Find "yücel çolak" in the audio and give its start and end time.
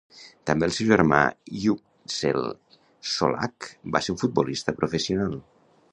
1.65-3.69